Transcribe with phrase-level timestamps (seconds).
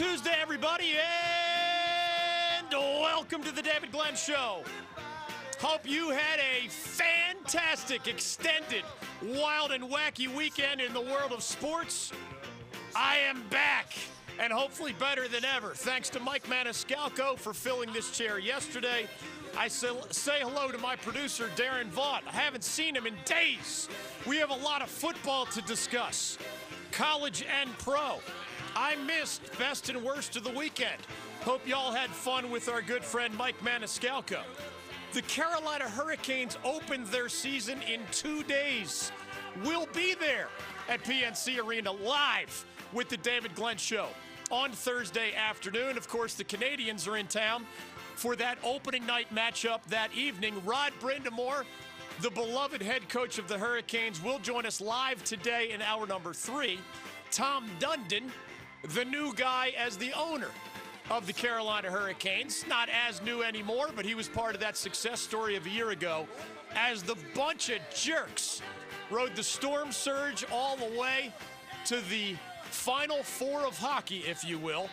[0.00, 0.94] Tuesday, everybody,
[2.58, 4.62] and welcome to the David Glenn Show.
[5.58, 8.82] Hope you had a fantastic, extended,
[9.22, 12.12] wild, and wacky weekend in the world of sports.
[12.96, 13.92] I am back,
[14.38, 15.74] and hopefully better than ever.
[15.74, 19.06] Thanks to Mike Maniscalco for filling this chair yesterday.
[19.54, 22.22] I say, hello to my producer, Darren Vaught.
[22.26, 23.86] I haven't seen him in days.
[24.26, 26.38] We have a lot of football to discuss,
[26.90, 28.20] college and pro.
[28.76, 31.00] I missed best and worst of the weekend.
[31.42, 34.40] Hope y'all had fun with our good friend Mike Maniscalco.
[35.12, 39.10] The Carolina Hurricanes opened their season in two days.
[39.64, 40.48] We'll be there
[40.88, 44.06] at PNC Arena live with the David Glenn Show
[44.52, 45.96] on Thursday afternoon.
[45.96, 47.66] Of course, the Canadiens are in town
[48.14, 50.62] for that opening night matchup that evening.
[50.64, 51.64] Rod Brind'Amour,
[52.20, 56.32] the beloved head coach of the Hurricanes, will join us live today in hour number
[56.32, 56.78] three.
[57.30, 58.24] Tom Dundon,
[58.82, 60.50] the new guy as the owner
[61.10, 62.64] of the Carolina Hurricanes.
[62.68, 65.90] Not as new anymore, but he was part of that success story of a year
[65.90, 66.26] ago
[66.74, 68.62] as the bunch of jerks
[69.10, 71.32] rode the storm surge all the way
[71.86, 72.36] to the
[72.70, 74.88] final four of hockey, if you will,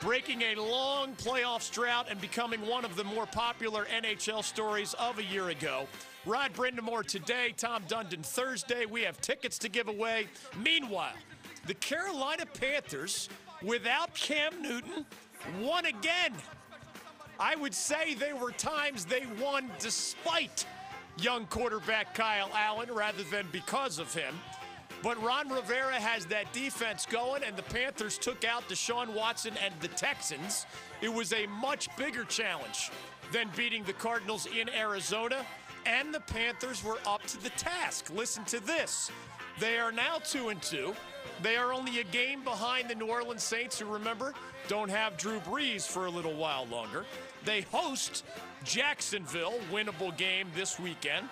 [0.00, 5.18] breaking a long playoff drought and becoming one of the more popular NHL stories of
[5.18, 5.86] a year ago.
[6.26, 8.84] Rod Brind'Amour today, Tom Dundon Thursday.
[8.86, 10.26] We have tickets to give away.
[10.62, 11.14] Meanwhile,
[11.66, 13.28] the Carolina Panthers,
[13.62, 15.06] without Cam Newton,
[15.60, 16.32] won again.
[17.40, 20.66] I would say there were times they won despite
[21.18, 24.34] young quarterback Kyle Allen rather than because of him.
[25.02, 29.74] But Ron Rivera has that defense going, and the Panthers took out Deshaun Watson and
[29.80, 30.64] the Texans.
[31.02, 32.90] It was a much bigger challenge
[33.30, 35.44] than beating the Cardinals in Arizona,
[35.84, 38.10] and the Panthers were up to the task.
[38.14, 39.10] Listen to this.
[39.60, 40.94] They are now 2 and 2.
[41.42, 44.34] They are only a game behind the New Orleans Saints, who remember
[44.68, 47.04] don't have Drew Brees for a little while longer.
[47.44, 48.24] They host
[48.64, 51.28] Jacksonville, winnable game this weekend.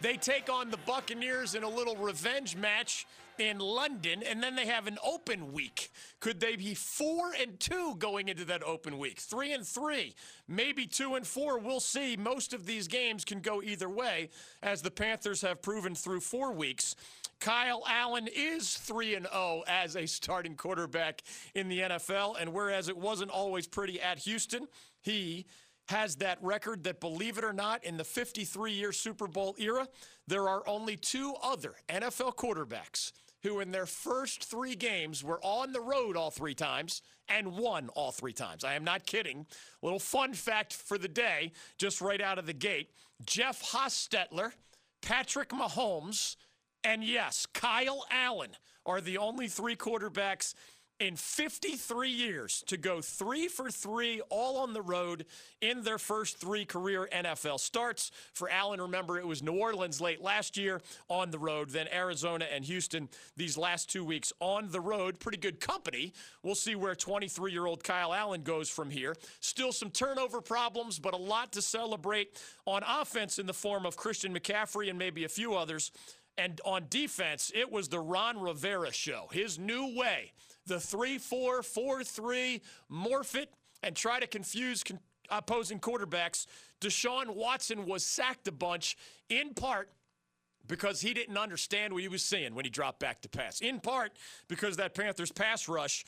[0.00, 3.06] They take on the Buccaneers in a little revenge match
[3.38, 5.90] in London, and then they have an open week.
[6.20, 9.18] Could they be four and two going into that open week?
[9.18, 10.14] Three and three,
[10.48, 11.58] maybe two and four.
[11.58, 12.16] We'll see.
[12.16, 14.30] Most of these games can go either way,
[14.62, 16.96] as the Panthers have proven through four weeks.
[17.42, 21.22] Kyle Allen is 3 and 0 as a starting quarterback
[21.56, 24.68] in the NFL and whereas it wasn't always pretty at Houston,
[25.00, 25.46] he
[25.88, 29.88] has that record that believe it or not in the 53-year Super Bowl era,
[30.26, 33.12] there are only two other NFL quarterbacks
[33.42, 37.88] who in their first 3 games were on the road all 3 times and won
[37.90, 38.62] all 3 times.
[38.62, 39.46] I am not kidding.
[39.82, 42.90] Little fun fact for the day just right out of the gate.
[43.24, 44.52] Jeff Hostetler,
[45.02, 46.36] Patrick Mahomes,
[46.84, 48.50] and yes, Kyle Allen
[48.84, 50.54] are the only three quarterbacks
[51.02, 55.26] in 53 years to go three for three all on the road
[55.60, 58.12] in their first three career NFL starts.
[58.32, 62.46] For Allen, remember, it was New Orleans late last year on the road, then Arizona
[62.52, 65.18] and Houston these last two weeks on the road.
[65.18, 66.12] Pretty good company.
[66.44, 69.16] We'll see where 23 year old Kyle Allen goes from here.
[69.40, 73.96] Still some turnover problems, but a lot to celebrate on offense in the form of
[73.96, 75.90] Christian McCaffrey and maybe a few others.
[76.38, 79.28] And on defense, it was the Ron Rivera show.
[79.32, 80.32] His new way,
[80.66, 85.00] the 3 4 4 3, morph it and try to confuse con-
[85.30, 86.46] opposing quarterbacks.
[86.80, 88.96] Deshaun Watson was sacked a bunch,
[89.28, 89.90] in part
[90.66, 93.80] because he didn't understand what he was seeing when he dropped back to pass, in
[93.80, 94.12] part
[94.48, 96.04] because that Panthers pass rush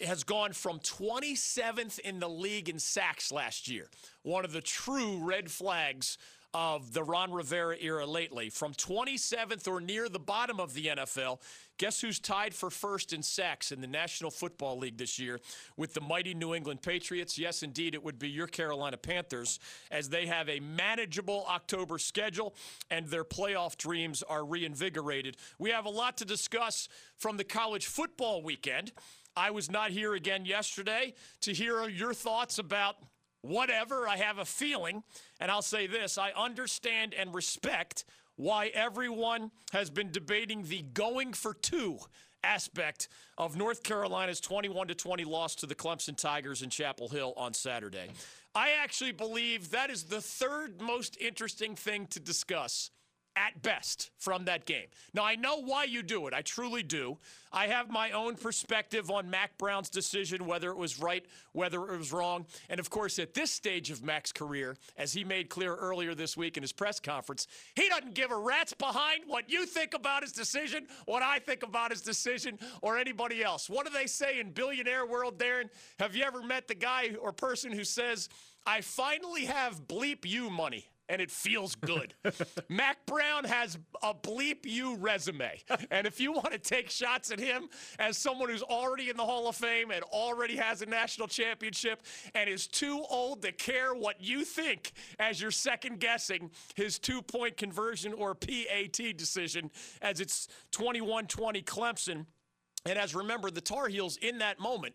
[0.00, 3.88] has gone from 27th in the league in sacks last year.
[4.22, 6.18] One of the true red flags
[6.54, 8.50] of the Ron Rivera era lately.
[8.50, 11.40] From 27th or near the bottom of the NFL,
[11.78, 15.40] guess who's tied for first in sacks in the National Football League this year
[15.76, 17.38] with the mighty New England Patriots?
[17.38, 19.58] Yes, indeed, it would be your Carolina Panthers
[19.90, 22.54] as they have a manageable October schedule
[22.90, 25.38] and their playoff dreams are reinvigorated.
[25.58, 28.92] We have a lot to discuss from the college football weekend.
[29.34, 32.96] I was not here again yesterday to hear your thoughts about
[33.42, 34.08] whatever.
[34.08, 35.02] I have a feeling,
[35.38, 38.04] and I'll say this I understand and respect
[38.36, 41.98] why everyone has been debating the going for two
[42.44, 43.08] aspect
[43.38, 47.54] of North Carolina's 21 to 20 loss to the Clemson Tigers in Chapel Hill on
[47.54, 48.08] Saturday.
[48.54, 52.90] I actually believe that is the third most interesting thing to discuss
[53.36, 54.86] at best from that game.
[55.14, 56.34] Now, I know why you do it.
[56.34, 57.18] I truly do.
[57.52, 61.98] I have my own perspective on Mack Brown's decision, whether it was right, whether it
[61.98, 62.46] was wrong.
[62.68, 66.36] And of course, at this stage of Mack's career, as he made clear earlier this
[66.36, 70.22] week in his press conference, he doesn't give a rat's behind what you think about
[70.22, 73.68] his decision, what I think about his decision, or anybody else.
[73.68, 75.68] What do they say in billionaire world, Darren?
[75.98, 78.28] Have you ever met the guy or person who says,
[78.66, 80.86] I finally have bleep you money?
[81.08, 82.14] And it feels good.
[82.68, 85.50] Mack Brown has a bleep you resume.
[85.90, 87.68] And if you want to take shots at him
[87.98, 92.02] as someone who's already in the Hall of Fame and already has a national championship
[92.34, 97.20] and is too old to care what you think as you're second guessing his two
[97.20, 99.70] point conversion or PAT decision
[100.00, 102.26] as it's 21 20 Clemson.
[102.84, 104.94] And as remember, the Tar Heels in that moment,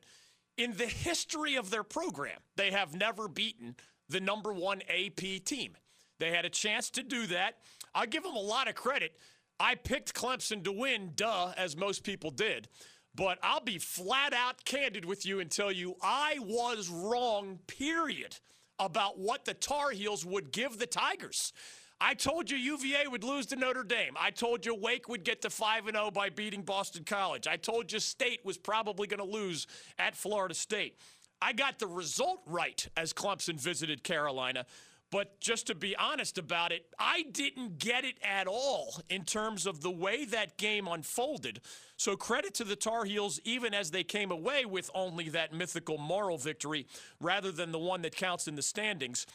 [0.57, 3.75] in the history of their program, they have never beaten
[4.09, 5.75] the number one AP team.
[6.19, 7.55] They had a chance to do that.
[7.93, 9.13] I give them a lot of credit.
[9.59, 12.67] I picked Clemson to win, duh, as most people did.
[13.15, 18.35] But I'll be flat out candid with you and tell you I was wrong, period,
[18.77, 21.53] about what the Tar Heels would give the Tigers.
[21.99, 24.13] I told you UVA would lose to Notre Dame.
[24.19, 27.47] I told you Wake would get to 5 0 by beating Boston College.
[27.47, 29.65] I told you State was probably going to lose
[29.97, 30.99] at Florida State.
[31.41, 34.65] I got the result right as Clemson visited Carolina.
[35.09, 39.65] But just to be honest about it, I didn't get it at all in terms
[39.65, 41.61] of the way that game unfolded.
[41.95, 45.97] So credit to the Tar Heels, even as they came away with only that mythical
[45.97, 46.87] moral victory
[47.21, 49.25] rather than the one that counts in the standings.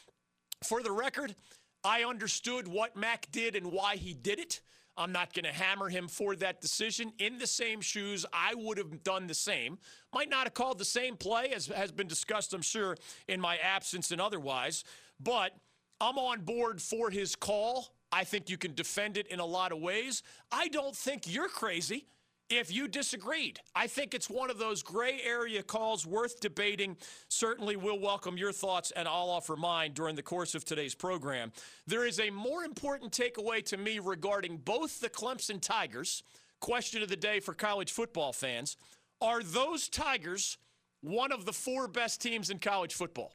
[0.63, 1.35] For the record,
[1.83, 4.61] I understood what Mack did and why he did it.
[4.97, 7.13] I'm not going to hammer him for that decision.
[7.19, 9.79] In the same shoes, I would have done the same.
[10.13, 12.97] Might not have called the same play, as has been discussed, I'm sure,
[13.27, 14.85] in my absence and otherwise.
[15.23, 15.53] But
[16.01, 17.95] I'm on board for his call.
[18.11, 20.23] I think you can defend it in a lot of ways.
[20.51, 22.07] I don't think you're crazy
[22.51, 23.61] if you disagreed.
[23.75, 26.97] I think it's one of those gray area calls worth debating.
[27.29, 31.53] Certainly, we'll welcome your thoughts and I'll offer mine during the course of today's program.
[31.87, 36.23] There is a more important takeaway to me regarding both the Clemson Tigers.
[36.61, 38.77] Question of the day for college football fans
[39.21, 40.59] Are those Tigers
[41.01, 43.35] one of the four best teams in college football?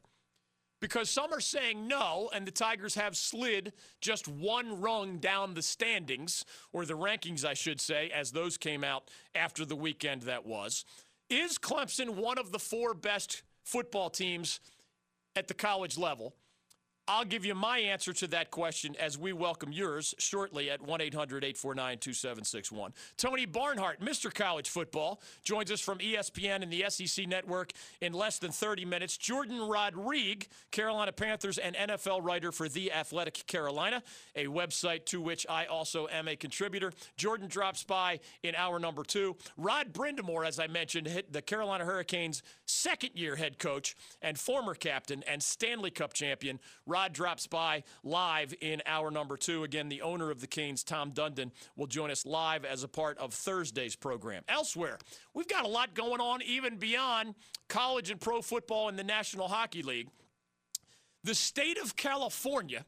[0.80, 5.62] Because some are saying no, and the Tigers have slid just one rung down the
[5.62, 10.46] standings, or the rankings, I should say, as those came out after the weekend that
[10.46, 10.84] was.
[11.30, 14.60] Is Clemson one of the four best football teams
[15.36, 16.34] at the college level?
[17.10, 21.00] I'll give you my answer to that question as we welcome yours shortly at 1
[21.00, 22.92] 800 849 2761.
[23.16, 24.32] Tony Barnhart, Mr.
[24.32, 27.72] College Football, joins us from ESPN and the SEC Network
[28.02, 29.16] in less than 30 minutes.
[29.16, 34.02] Jourdan Rodrigue, Carolina Panthers and NFL writer for The Athletic Carolina,
[34.36, 36.92] a website to which I also am a contributor.
[37.16, 39.34] Jourdan drops by in hour number two.
[39.56, 44.74] Rod Brind'Amour, as I mentioned, hit the Carolina Hurricanes' second year head coach and former
[44.74, 46.60] captain and Stanley Cup champion.
[46.84, 49.62] Rod drops by live in hour number two.
[49.62, 53.16] Again, the owner of the Canes, Tom Dundon, will join us live as a part
[53.18, 54.42] of Thursday's program.
[54.48, 54.98] Elsewhere,
[55.34, 57.36] we've got a lot going on even beyond
[57.68, 60.08] college and pro football in the National Hockey League.
[61.22, 62.84] The state of California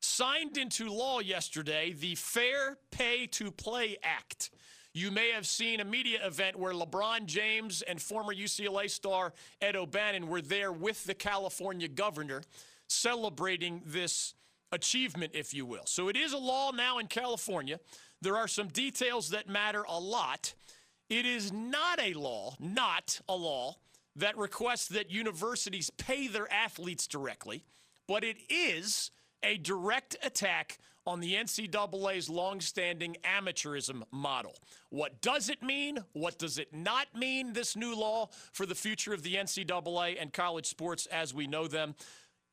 [0.00, 4.50] signed into law yesterday the Fair Pay to Play Act.
[4.96, 9.76] You may have seen a media event where LeBron James and former UCLA star Ed
[9.76, 12.40] O'Bannon were there with the California governor
[12.88, 14.34] celebrating this
[14.72, 15.86] achievement, if you will.
[15.86, 17.78] So it is a law now in California.
[18.22, 20.54] There are some details that matter a lot.
[21.08, 23.76] It is not a law, not a law
[24.16, 27.64] that requests that universities pay their athletes directly,
[28.08, 29.10] but it is
[29.42, 34.56] a direct attack on the NCAA's longstanding amateurism model.
[34.90, 35.98] What does it mean?
[36.14, 40.32] What does it not mean, this new law, for the future of the NCAA and
[40.32, 41.94] college sports as we know them?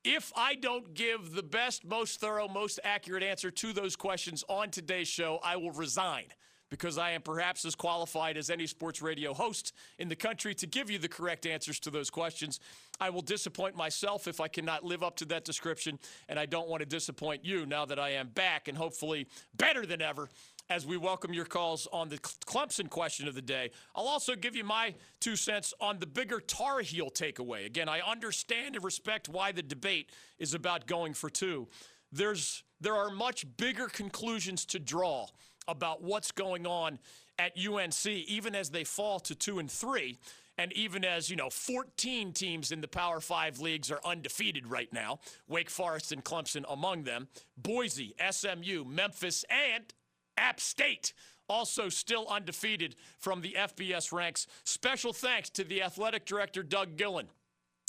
[0.03, 4.69] If I don't give the best, most thorough, most accurate answer to those questions on
[4.69, 6.25] today's show, I will resign
[6.69, 10.67] because I am perhaps as qualified as any sports radio host in the country to
[10.67, 12.59] give you the correct answers to those questions.
[12.99, 16.67] I will disappoint myself if I cannot live up to that description, and I don't
[16.67, 20.29] want to disappoint you now that I am back and hopefully better than ever
[20.69, 23.71] as we welcome your calls on the Clemson question of the day.
[23.95, 27.65] I'll also give you my two cents on the bigger Tar Heel takeaway.
[27.65, 31.67] Again, I understand and respect why the debate is about going for two.
[32.11, 35.27] There's there are much bigger conclusions to draw
[35.67, 36.99] about what's going on
[37.39, 40.19] at UNC, even as they fall to two and three.
[40.57, 44.91] And even as, you know, 14 teams in the Power Five leagues are undefeated right
[44.93, 47.27] now, Wake Forest and Clemson among them,
[47.57, 49.93] Boise, SMU, Memphis, and
[50.37, 51.13] App State
[51.49, 54.47] also still undefeated from the FBS ranks.
[54.63, 57.27] Special thanks to the athletic director, Doug Gillin,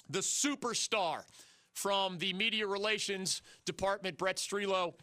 [0.09, 1.23] the superstar
[1.73, 4.95] from the media relations department, Brett Strelo,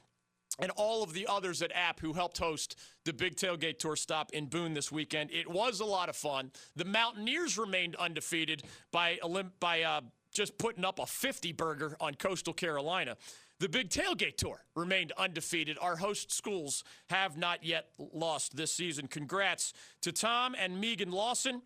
[0.60, 4.32] and all of the others at App who helped host the Big Tailgate Tour stop
[4.34, 5.32] in Boone this weekend.
[5.32, 6.52] It was a lot of fun.
[6.76, 9.20] The Mountaineers remained undefeated by,
[9.60, 13.18] by uh, just putting up a 50 burger on Coastal Carolina.
[13.60, 15.78] The Big Tailgate Tour remained undefeated.
[15.80, 19.08] Our host schools have not yet lost this season.
[19.08, 21.62] Congrats to Tom and Megan Lawson.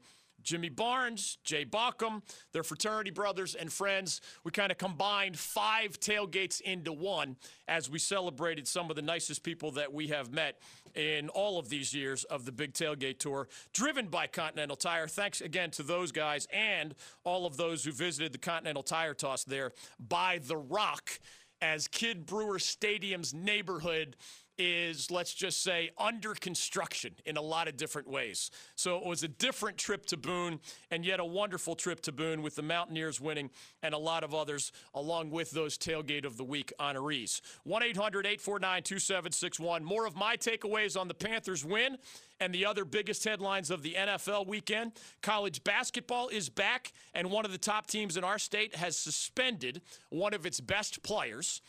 [0.45, 2.22] Jimmy Barnes, Jay Bauckham,
[2.53, 4.22] their fraternity brothers and friends.
[4.43, 7.36] We kind of combined five tailgates into one
[7.67, 10.60] as we celebrated some of the nicest people that we have met
[10.95, 15.07] in all of these years of the Big Tailgate Tour, driven by Continental Tire.
[15.07, 19.43] Thanks again to those guys and all of those who visited the Continental Tire Toss
[19.43, 21.19] there by The Rock
[21.61, 24.15] as Kid Brewer Stadium's neighborhood
[24.57, 28.51] is, let's just say, under construction in a lot of different ways.
[28.75, 30.59] So it was a different trip to Boone,
[30.91, 33.50] and yet a wonderful trip to Boone with the Mountaineers winning
[33.83, 37.41] and a lot of others, along with those tailgate of the week honorees.
[37.63, 39.83] 1 800 849 2761.
[39.83, 41.97] More of my takeaways on the Panthers win
[42.39, 44.93] and the other biggest headlines of the NFL weekend.
[45.21, 49.81] College basketball is back, and one of the top teams in our state has suspended
[50.09, 51.62] one of its best players.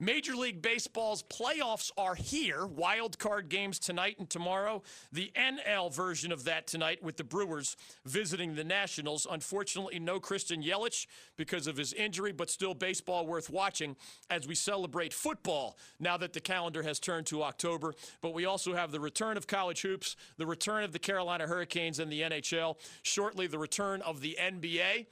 [0.00, 2.64] Major League Baseball's playoffs are here.
[2.64, 4.84] Wild card games tonight and tomorrow.
[5.10, 7.76] The NL version of that tonight with the Brewers
[8.06, 9.26] visiting the Nationals.
[9.28, 13.96] Unfortunately, no Christian Yelich because of his injury, but still baseball worth watching
[14.30, 17.92] as we celebrate football now that the calendar has turned to October.
[18.20, 21.98] But we also have the return of college hoops, the return of the Carolina Hurricanes
[21.98, 25.06] and the NHL, shortly the return of the NBA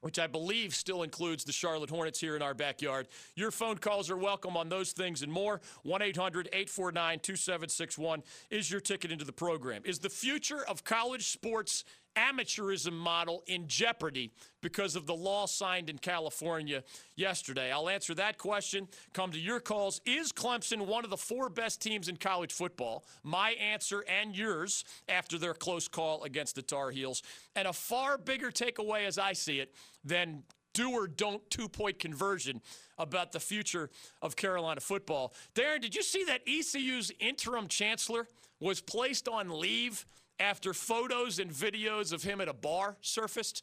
[0.00, 3.08] which I believe still includes the Charlotte Hornets here in our backyard.
[3.34, 5.60] Your phone calls are welcome on those things and more.
[5.82, 9.82] 1 800 849 2761 is your ticket into the program.
[9.84, 11.84] Is the future of college sports
[12.18, 16.82] amateurism model in jeopardy because of the law signed in California
[17.16, 17.70] yesterday?
[17.70, 18.88] I'll answer that question.
[19.12, 20.00] Come to your calls.
[20.04, 23.04] Is Clemson one of the four best teams in college football?
[23.22, 27.22] My answer and yours after their close call against the Tar Heels.
[27.54, 29.72] And a far bigger takeaway, as I see it,
[30.04, 30.42] than
[30.74, 32.60] do or don't two point conversion
[32.98, 33.90] about the future
[34.22, 35.34] of Carolina football.
[35.54, 38.26] Darren, did you see that ECU's interim chancellor
[38.60, 40.04] was placed on leave
[40.40, 43.62] after photos and videos of him at a bar surfaced.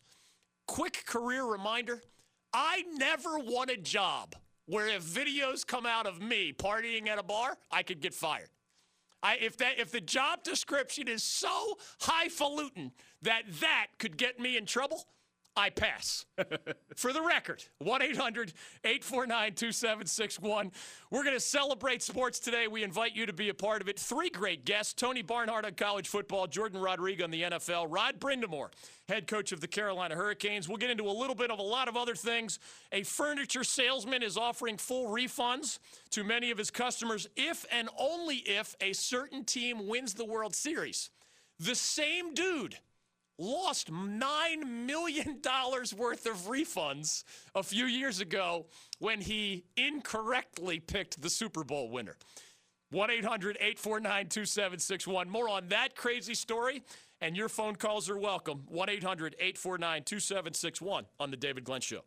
[0.67, 2.01] Quick career reminder
[2.53, 7.23] I never want a job where if videos come out of me partying at a
[7.23, 8.49] bar, I could get fired.
[9.21, 12.91] I, if that if the job description is so highfalutin
[13.23, 15.05] that that could get me in trouble,
[15.57, 16.25] I pass.
[16.95, 20.71] For the record, 1 800 849 2761.
[21.09, 22.67] We're going to celebrate sports today.
[22.67, 23.97] We invite you to be a part of it.
[23.97, 28.69] Three great guests Tony Barnhart on college football, Jourdan Rodrigue on the NFL, Rod Brind'Amour,
[29.07, 30.67] head coach of the Carolina Hurricanes.
[30.67, 32.59] We'll get into a little bit of a lot of other things.
[32.91, 35.79] A furniture salesman is offering full refunds
[36.11, 40.53] to many of his customers if and only if a certain team wins the World
[40.53, 41.09] Series.
[41.59, 42.77] The same dude
[43.37, 44.21] lost $9
[44.85, 45.41] million
[45.97, 47.23] worth of refunds
[47.53, 48.65] a few years ago
[48.99, 52.15] when he incorrectly picked the Super Bowl winner.
[52.91, 55.29] 1 800 849 2761.
[55.29, 56.83] More on that crazy story,
[57.19, 58.63] and your phone calls are welcome.
[58.67, 62.01] 1 800 849 2761 on The David Glenn Show.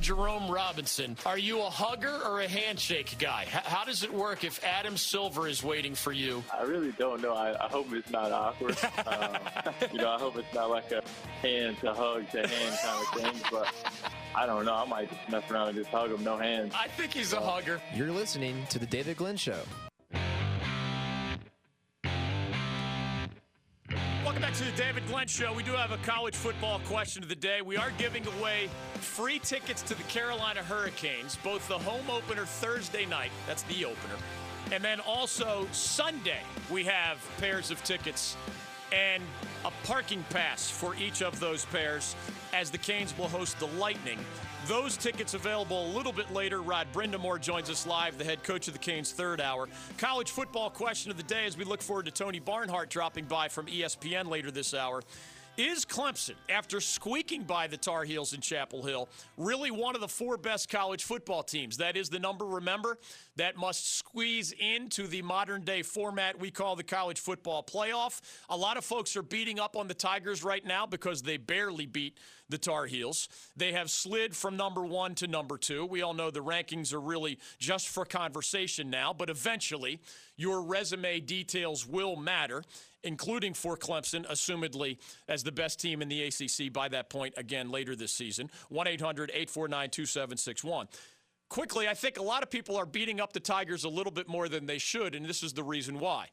[0.00, 3.42] Jerome Robinson, are you a hugger or a handshake guy?
[3.42, 6.42] H- how does it work if Adam Silver is waiting for you?
[6.56, 7.34] I really don't know.
[7.34, 8.78] I, I hope it's not awkward.
[9.06, 9.36] um,
[9.92, 11.02] you know, I hope it's not like a
[11.42, 13.42] hand to hug to hand kind of thing.
[13.52, 13.74] But
[14.34, 14.74] I don't know.
[14.74, 16.72] I might just mess around and just hug him, no hands.
[16.74, 17.80] I think he's a hugger.
[17.94, 19.60] You're listening to the David Glenn Show.
[24.52, 25.52] Back to the David Glenn Show.
[25.54, 27.62] We do have a college football question of the day.
[27.62, 33.06] We are giving away free tickets to the Carolina Hurricanes, both the home opener Thursday
[33.06, 34.16] night, that's the opener,
[34.70, 36.40] and then also Sunday,
[36.70, 38.36] we have pairs of tickets
[38.92, 39.22] and
[39.64, 42.14] a parking pass for each of those pairs
[42.52, 44.18] as the Canes will host the Lightning
[44.66, 46.62] those tickets available a little bit later.
[46.62, 49.68] Rod Brind'Amour joins us live, the head coach of the Canes third hour.
[49.98, 53.48] College football question of the day as we look forward to Tony Barnhart dropping by
[53.48, 55.02] from ESPN later this hour.
[55.58, 60.08] Is Clemson, after squeaking by the Tar Heels in Chapel Hill, really one of the
[60.08, 61.76] four best college football teams?
[61.76, 62.96] That is the number, remember,
[63.36, 68.22] that must squeeze into the modern day format we call the college football playoff.
[68.48, 71.84] A lot of folks are beating up on the Tigers right now because they barely
[71.84, 72.16] beat
[72.48, 73.28] the Tar Heels.
[73.54, 75.84] They have slid from number one to number two.
[75.84, 80.00] We all know the rankings are really just for conversation now, but eventually
[80.36, 82.62] your resume details will matter
[83.04, 87.70] including for Clemson, assumedly as the best team in the ACC by that point again
[87.70, 88.50] later this season.
[88.68, 90.88] 1 800 849 2761.
[91.48, 94.26] Quickly, I think a lot of people are beating up the Tigers a little bit
[94.26, 96.28] more than they should, and this is the reason why.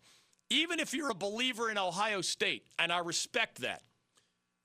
[0.49, 3.83] Even if you're a believer in Ohio State, and I respect that,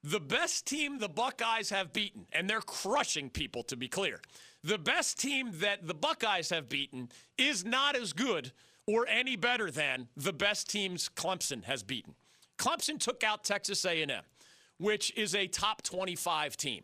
[0.04, 4.20] the best team the Buckeyes have beaten, and they're crushing people to be clear,
[4.62, 8.52] the best team that the Buckeyes have beaten is not as good
[8.86, 12.14] or any better than the best teams Clemson has beaten.
[12.58, 14.22] Clemson took out Texas A&M,
[14.78, 16.82] which is a top 25 team.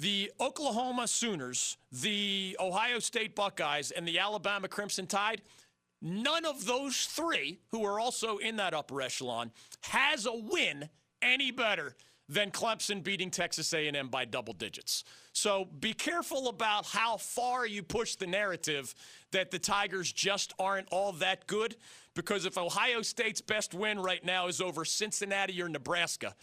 [0.00, 5.42] The Oklahoma Sooners, the Ohio State Buckeyes, and the Alabama Crimson Tide,
[6.02, 9.52] none of those three, who are also in that upper echelon,
[9.82, 10.88] has a win
[11.22, 11.94] any better
[12.28, 15.04] than Clemson beating Texas A&M by double digits.
[15.32, 18.94] So be careful about how far you push the narrative
[19.32, 21.76] that the Tigers just aren't all that good
[22.14, 26.34] because if Ohio State's best win right now is over Cincinnati or Nebraska,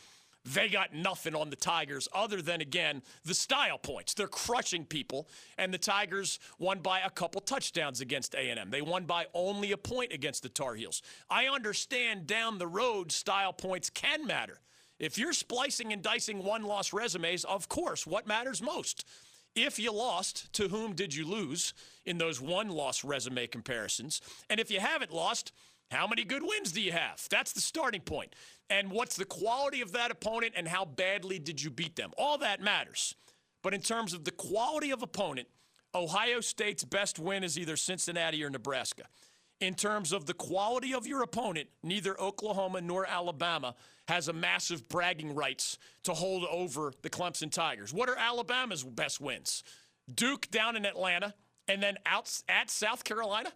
[0.43, 4.13] they got nothing on the Tigers other than again the style points.
[4.13, 8.71] They're crushing people, and the Tigers won by a couple touchdowns against A&M.
[8.71, 11.01] They won by only a point against the Tar Heels.
[11.29, 14.59] I understand down the road style points can matter.
[15.01, 19.03] If you're splicing and dicing one loss resumes, of course, what matters most?
[19.55, 21.73] If you lost, to whom did you lose
[22.05, 24.21] in those one loss resume comparisons?
[24.47, 25.53] And if you haven't lost,
[25.89, 27.27] how many good wins do you have?
[27.31, 28.35] That's the starting point.
[28.69, 32.11] And what's the quality of that opponent and how badly did you beat them?
[32.15, 33.15] All that matters.
[33.63, 35.47] But in terms of the quality of opponent,
[35.95, 39.05] Ohio State's best win is either Cincinnati or Nebraska
[39.61, 43.75] in terms of the quality of your opponent, neither Oklahoma nor Alabama
[44.07, 47.93] has a massive bragging rights to hold over the Clemson Tigers.
[47.93, 49.63] What are Alabama's best wins?
[50.13, 51.35] Duke down in Atlanta
[51.67, 53.53] and then out at South Carolina?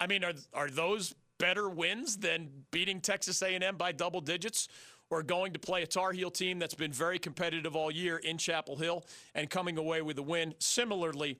[0.00, 4.68] I mean, are, are those better wins than beating Texas A&M by double digits?
[5.10, 8.38] or going to play a Tar Heel team that's been very competitive all year in
[8.38, 10.54] Chapel Hill and coming away with a win.
[10.58, 11.38] Similarly,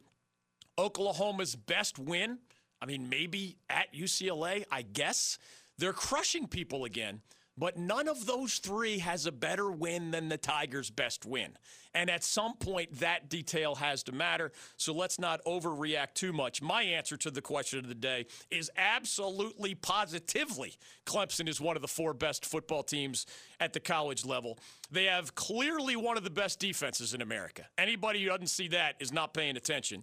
[0.78, 2.38] Oklahoma's best win
[2.80, 5.38] I mean, maybe at UCLA, I guess.
[5.78, 7.20] They're crushing people again,
[7.56, 11.56] but none of those three has a better win than the Tigers' best win.
[11.94, 14.50] And at some point, that detail has to matter.
[14.76, 16.60] So let's not overreact too much.
[16.60, 20.74] My answer to the question of the day is absolutely positively
[21.06, 23.26] Clemson is one of the four best football teams
[23.60, 24.58] at the college level.
[24.90, 27.66] They have clearly one of the best defenses in America.
[27.78, 30.02] Anybody who doesn't see that is not paying attention.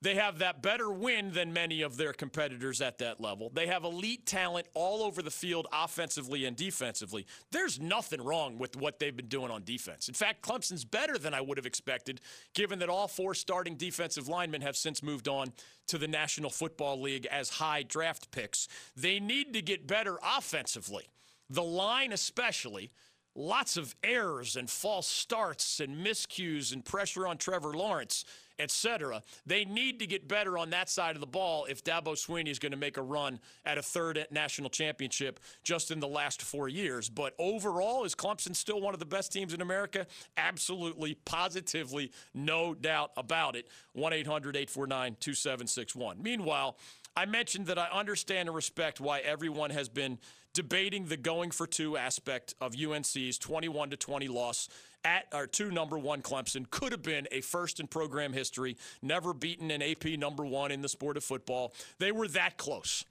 [0.00, 3.50] They have that better win than many of their competitors at that level.
[3.52, 7.26] They have elite talent all over the field, offensively and defensively.
[7.50, 10.06] There's nothing wrong with what they've been doing on defense.
[10.06, 12.20] In fact, Clemson's better than I would have expected,
[12.54, 15.52] given that all four starting defensive linemen have since moved on
[15.88, 18.68] to the National Football League as high draft picks.
[18.96, 21.08] They need to get better offensively.
[21.50, 22.92] The line, especially
[23.34, 28.24] lots of errors and false starts and miscues and pressure on Trevor Lawrence,
[28.58, 29.22] etc.
[29.46, 32.58] They need to get better on that side of the ball if Dabo Swinney is
[32.58, 36.68] going to make a run at a third national championship just in the last four
[36.68, 37.08] years.
[37.08, 40.06] But overall, is Clemson still one of the best teams in America?
[40.36, 43.66] Absolutely, positively, no doubt about it.
[43.92, 46.22] 1 800 849 2761.
[46.22, 46.76] Meanwhile,
[47.16, 50.18] I mentioned that I understand and respect why everyone has been
[50.54, 54.68] debating the going for two aspect of UNC's 21 to 20 loss
[55.04, 59.32] at our two number one Clemson could have been a first in program history, never
[59.32, 61.72] beaten an AP number one in the sport of football.
[61.98, 63.04] They were that close.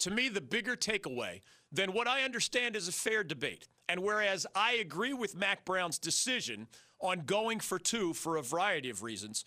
[0.00, 3.68] To me, the bigger takeaway than what I understand is a fair debate.
[3.88, 6.68] And whereas I agree with Mack Brown's decision
[7.00, 9.44] on going for two for a variety of reasons,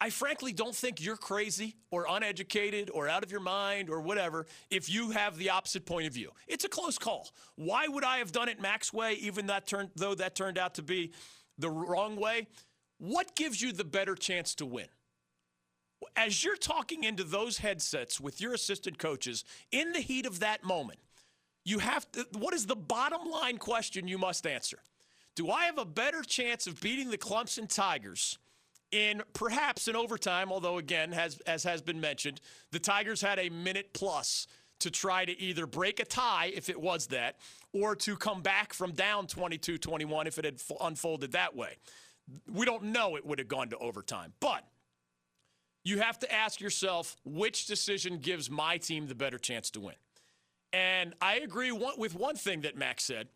[0.00, 4.46] I frankly don't think you're crazy or uneducated or out of your mind or whatever
[4.70, 6.32] if you have the opposite point of view.
[6.46, 7.30] It's a close call.
[7.54, 10.82] Why would I have done it Mack's way, even that though that turned out to
[10.82, 11.12] be
[11.58, 12.46] the wrong way?
[12.98, 14.88] What gives you the better chance to win?
[16.14, 20.62] As you're talking into those headsets with your assistant coaches in the heat of that
[20.62, 20.98] moment,
[21.64, 24.78] you have to, what is the bottom line question you must answer?
[25.34, 28.38] Do I have a better chance of beating the Clemson Tigers?
[28.92, 32.40] In perhaps an overtime, although again, has, as has been mentioned,
[32.72, 34.46] the Tigers had a minute plus
[34.80, 37.36] to try to either break a tie, if it was that,
[37.72, 41.76] or to come back from down 22 21 if it had unfolded that way.
[42.52, 44.32] We don't know it would have gone to overtime.
[44.40, 44.66] But
[45.84, 49.94] you have to ask yourself which decision gives my team the better chance to win.
[50.72, 53.28] And I agree with one thing that Max said.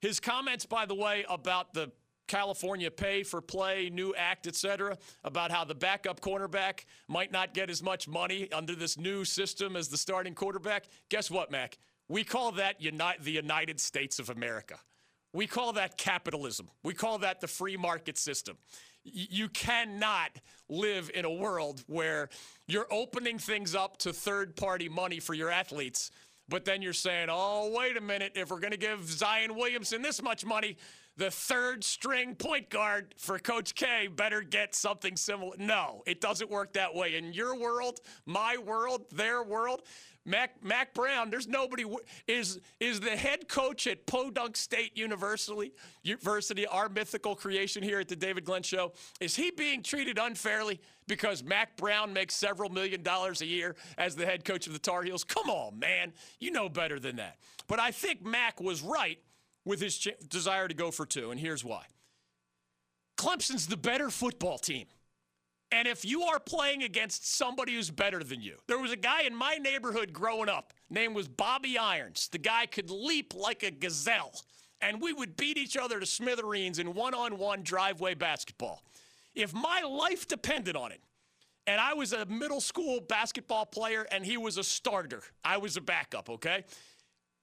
[0.00, 1.92] His comments, by the way, about the
[2.28, 7.70] California pay for play, new act, etc., about how the backup cornerback might not get
[7.70, 10.84] as much money under this new system as the starting quarterback.
[11.08, 11.78] Guess what, Mack?
[12.08, 14.78] We call that uni- the United States of America.
[15.32, 16.68] We call that capitalism.
[16.82, 18.56] We call that the free market system.
[19.04, 20.30] You cannot
[20.68, 22.28] live in a world where
[22.66, 26.10] you're opening things up to third party money for your athletes,
[26.48, 30.02] but then you're saying, oh, wait a minute, if we're going to give Zion Williamson
[30.02, 30.76] this much money,
[31.18, 35.56] the third string point guard for Coach K better get something similar.
[35.58, 37.16] No, it doesn't work that way.
[37.16, 39.82] In your world, my world, their world,
[40.24, 41.84] Mac Mack Brown, there's nobody
[42.28, 45.72] is is the head coach at Podunk State University,
[46.04, 48.92] University, our mythical creation here at the David Glenn Show.
[49.20, 54.14] Is he being treated unfairly because Mack Brown makes several million dollars a year as
[54.14, 55.24] the head coach of the Tar Heels?
[55.24, 57.38] Come on, man, you know better than that.
[57.66, 59.18] But I think Mack was right
[59.64, 61.84] with his ch- desire to go for two, and here's why.
[63.16, 64.86] Clemson's the better football team.
[65.70, 69.22] And if you are playing against somebody who's better than you, there was a guy
[69.22, 72.28] in my neighborhood growing up, name was Bobby Irons.
[72.32, 74.32] The guy could leap like a gazelle,
[74.80, 78.82] and we would beat each other to smithereens in one on one driveway basketball.
[79.34, 81.02] If my life depended on it,
[81.66, 85.76] and I was a middle school basketball player and he was a starter, I was
[85.76, 86.64] a backup, okay?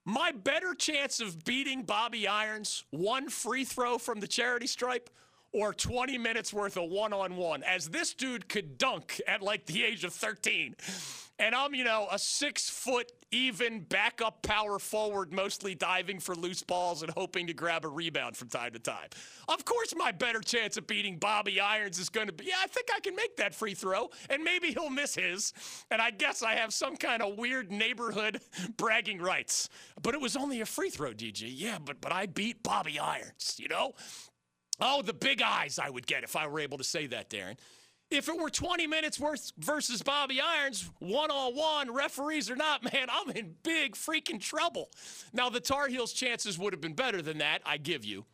[0.08, 5.10] My better chance of beating Bobby Irons, one free throw from the charity stripe,
[5.56, 9.66] or 20 minutes worth of one on one, as this dude could dunk at like
[9.66, 10.76] the age of 13.
[11.40, 16.62] And I'm, you know, a six foot even backup power forward, mostly diving for loose
[16.62, 19.08] balls and hoping to grab a rebound from time to time.
[19.48, 22.68] Of course, my better chance of beating Bobby Irons is going to be, yeah, I
[22.68, 25.54] think I can make that free throw, and maybe he'll miss his.
[25.90, 28.42] And I guess I have some kind of weird neighborhood
[28.78, 29.70] bragging rights.
[30.02, 31.46] But it was only a free throw, DJ.
[31.48, 33.94] Yeah, but, but I beat Bobby Irons, you know?
[34.80, 37.58] Oh, the big eyes I would get if I were able to say that, Darren.
[38.12, 42.84] If it were 20 minutes worth versus Bobby Irons, one on one, referees or not,
[42.94, 44.90] man, I'm in big freaking trouble.
[45.34, 48.26] Now, the Tar Heels' chances would have been better than that, I give you.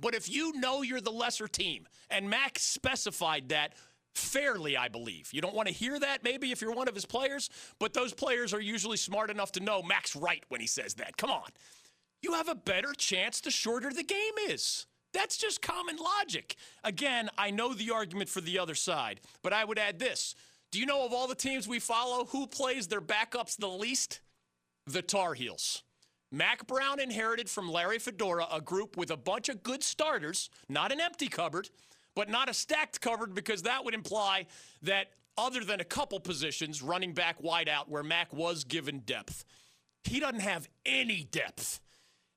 [0.00, 3.74] But if you know you're the lesser team, and Max specified that
[4.14, 5.30] fairly, I believe.
[5.32, 8.12] You don't want to hear that maybe if you're one of his players, but those
[8.12, 11.16] players are usually smart enough to know Max right when he says that.
[11.16, 11.48] Come on.
[12.22, 14.86] You have a better chance the shorter the game is.
[15.12, 16.56] That's just common logic.
[16.84, 20.34] Again, I know the argument for the other side, but I would add this.
[20.70, 24.20] Do you know of all the teams we follow, who plays their backups the least?
[24.86, 25.82] The Tar Heels.
[26.32, 30.92] Mack Brown inherited from Larry Fedora a group with a bunch of good starters, not
[30.92, 31.68] an empty cupboard,
[32.14, 34.46] but not a stacked cupboard because that would imply
[34.82, 39.44] that other than a couple positions, running back wide out, where Mack was given depth,
[40.04, 41.80] he doesn't have any depth.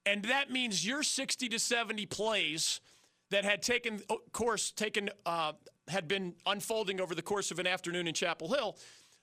[0.06, 2.82] And that means your 60 to 70 plays
[3.30, 5.54] that had taken course, taken, uh,
[5.88, 8.78] had been unfolding over the course of an afternoon in Chapel Hill.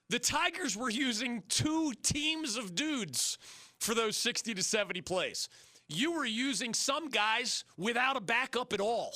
[0.09, 3.39] The Tigers were using two teams of dudes
[3.79, 5.49] for those 60 to 70 plays.
[5.89, 9.13] You were using some guys without a backup at all.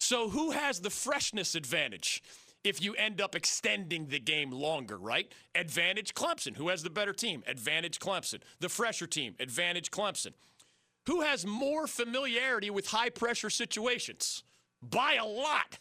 [0.00, 2.22] So who has the freshness advantage?
[2.64, 5.30] if you end up extending the game longer, right?
[5.54, 6.56] Advantage Clemson.
[6.56, 7.44] Who has the better team?
[7.46, 8.40] Advantage Clemson.
[8.58, 9.34] The fresher team.
[9.38, 10.32] Advantage Clemson.
[11.06, 14.42] Who has more familiarity with high pressure situations?
[14.82, 15.78] By a lot.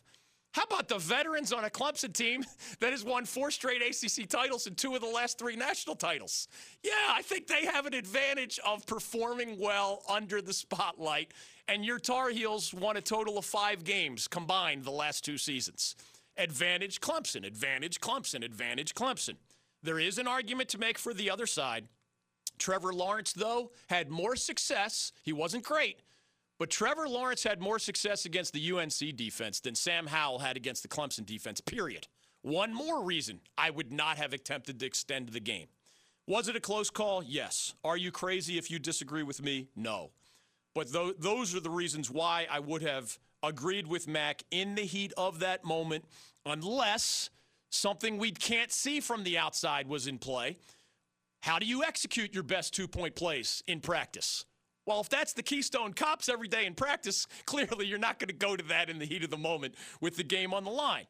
[0.54, 2.44] How about the veterans on a Clemson team
[2.80, 6.48] that has won four straight ACC titles and two of the last three national titles?
[6.84, 11.34] Yeah, I think they have an advantage of performing well under the spotlight.
[11.68, 15.96] And your Tar Heels won a total of five games combined the last two seasons.
[16.38, 19.36] Advantage Clemson, advantage Clemson, advantage Clemson.
[19.82, 21.88] There is an argument to make for the other side.
[22.58, 25.12] Trevor Lawrence, though, had more success.
[25.24, 26.00] He wasn't great,
[26.60, 30.82] but Trevor Lawrence had more success against the UNC defense than Sam Howell had against
[30.82, 32.08] the Clemson defense, period.
[32.42, 35.68] One more reason I would not have attempted to extend the game.
[36.28, 37.24] Was it a close call?
[37.24, 37.74] Yes.
[37.84, 39.68] Are you crazy if you disagree with me?
[39.76, 40.12] No.
[40.74, 44.84] But th- those are the reasons why I would have agreed with Mack in the
[44.84, 46.06] heat of that moment,
[46.46, 47.30] unless
[47.70, 50.58] something we can't see from the outside was in play.
[51.44, 54.46] How do you execute your best two point plays in practice?
[54.86, 58.34] Well, if that's the Keystone Cops every day in practice, clearly you're not going to
[58.34, 61.04] go to that in the heat of the moment with the game on the line.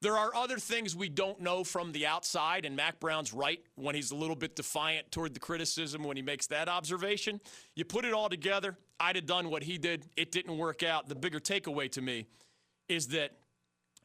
[0.00, 3.96] There are other things we don't know from the outside, and Mack Brown's right when
[3.96, 7.40] he's a little bit defiant toward the criticism when he makes that observation.
[7.74, 10.06] You put it all together, I'd have done what he did.
[10.16, 11.08] It didn't work out.
[11.08, 12.26] The bigger takeaway to me
[12.88, 13.32] is that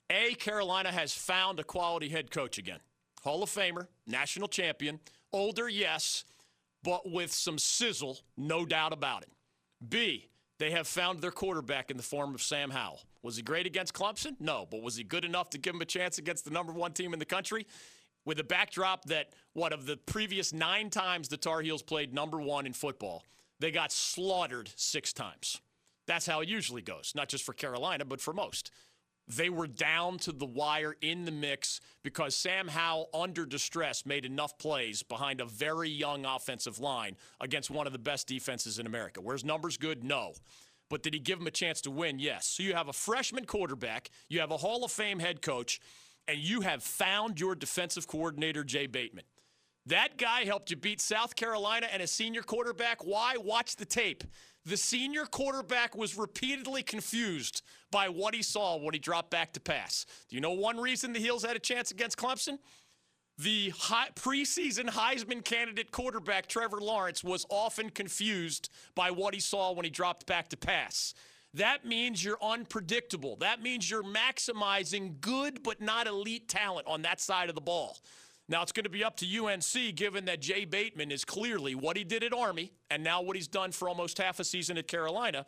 [0.10, 2.80] A, Carolina has found a quality head coach again.
[3.22, 5.00] Hall of Famer, national champion,
[5.32, 6.26] older, yes,
[6.84, 9.30] but with some sizzle, no doubt about it.
[9.88, 10.28] B,
[10.60, 13.02] they have found their quarterback in the form of Sam Howell.
[13.24, 14.36] Was he great against Clemson?
[14.40, 16.94] No, but was he good enough to give him a chance against the number one
[16.94, 17.68] team in the country?
[18.26, 22.40] With a backdrop that, what, of the previous nine times the Tar Heels played number
[22.40, 23.24] one in football,
[23.60, 25.60] they got slaughtered six times.
[26.08, 28.72] That's how it usually goes, not just for Carolina, but for most.
[29.28, 34.26] They were down to the wire in the mix because Sam Howell, under distress, made
[34.26, 38.86] enough plays behind a very young offensive line against one of the best defenses in
[38.86, 39.22] America.
[39.22, 40.04] Where's numbers good?
[40.04, 40.34] No.
[40.90, 42.20] But did he give him a chance to win?
[42.20, 42.48] Yes.
[42.48, 45.80] So you have a freshman quarterback, you have a Hall of Fame head coach,
[46.28, 49.24] and you have found your defensive coordinator, Jay Bateman.
[49.86, 53.04] That guy helped you beat South Carolina and a senior quarterback.
[53.04, 53.36] Why?
[53.38, 54.24] Watch the tape.
[54.66, 59.60] The senior quarterback was repeatedly confused by what he saw when he dropped back to
[59.60, 60.06] pass.
[60.30, 62.60] Do you know one reason the Heels had a chance against Clemson?
[63.40, 69.72] The high, preseason Heisman candidate quarterback, Trevor Lawrence, was often confused by what he saw
[69.72, 71.16] when he dropped back to pass.
[71.56, 73.38] That means you're unpredictable.
[73.38, 77.98] That means you're maximizing good but not elite talent on that side of the ball.
[78.52, 81.96] Now it's going to be up to UNC, given that Jay Bateman is clearly what
[81.96, 84.90] he did at Army and now what he's done for almost half a season at
[84.90, 85.46] Carolina.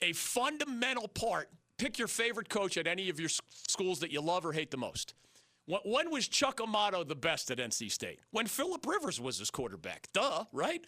[0.00, 1.50] A fundamental part.
[1.76, 4.78] Pick your favorite coach at any of your schools that you love or hate the
[4.78, 5.12] most.
[5.66, 8.20] When was Chuck Amato the best at NC State?
[8.30, 10.08] When Philip Rivers was his quarterback.
[10.14, 10.82] Duh, right?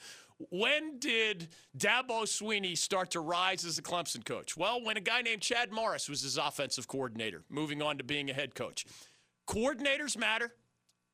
[0.51, 4.57] When did Dabo Swinney start to rise as a Clemson coach?
[4.57, 8.31] Well, when a guy named Chad Morris was his offensive coordinator, moving on to being
[8.31, 8.87] a head coach.
[9.47, 10.53] Coordinators matter.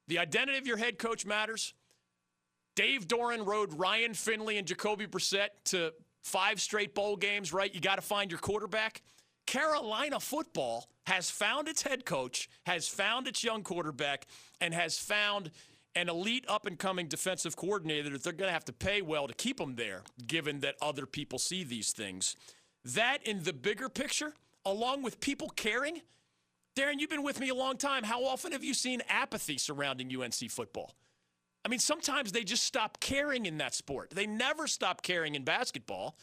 [0.09, 1.75] The identity of your head coach matters.
[2.75, 7.73] Dave Doeren rode Ryan Finley and Jacoby Brissett to five straight bowl games, right?
[7.75, 9.03] You got to find your quarterback.
[9.47, 14.27] Carolina football has found its head coach, has found its young quarterback,
[14.61, 15.51] and has found
[15.95, 19.27] an elite up and coming defensive coordinator that they're going to have to pay well
[19.29, 22.37] to keep them there, given that other people see these things.
[22.85, 24.33] That, in the bigger picture,
[24.65, 26.01] along with people caring,
[26.75, 28.03] Darren, you've been with me a long time.
[28.03, 30.95] How often have you seen apathy surrounding UNC football?
[31.65, 34.11] I mean, sometimes they just stop caring in that sport.
[34.11, 36.17] They never stop caring in basketball.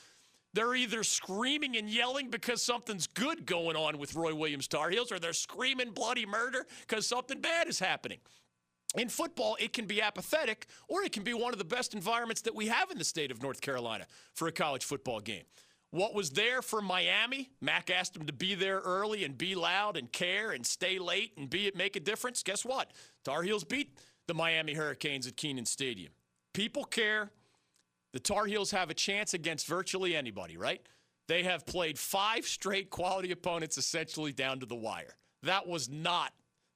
[0.54, 5.12] They're either screaming and yelling because something's good going on with Roy Williams Tar Heels,
[5.12, 8.18] or they're screaming bloody murder because something bad is happening.
[8.96, 12.42] In football, it can be apathetic, or it can be one of the best environments
[12.42, 15.44] that we have in the state of North Carolina for a college football game.
[15.91, 17.49] What was there for Miami?
[17.62, 21.34] Mack asked them to be there early and be loud and care and stay late
[21.38, 22.43] and be make a difference.
[22.43, 22.91] Guess what?
[23.23, 23.97] Tar Heels beat
[24.28, 26.12] the Miami Hurricanes at Kenan Stadium.
[26.54, 27.32] People care.
[28.13, 30.82] The Tar Heels have a chance against virtually anybody, right?
[31.28, 35.15] They have played five straight quality opponents essentially down to the wire.
[35.43, 36.34] That was not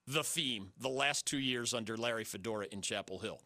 [0.07, 3.41] the theme the last two years under Larry Fedora in Chapel Hill.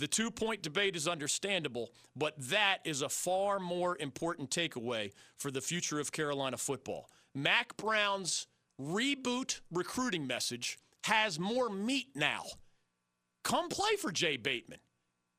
[0.00, 5.50] The two point debate is understandable, but that is a far more important takeaway for
[5.50, 7.10] the future of Carolina football.
[7.34, 8.46] Mack Brown's
[8.80, 12.44] reboot recruiting message has more meat now.
[13.44, 14.78] Come play for Jay Bateman.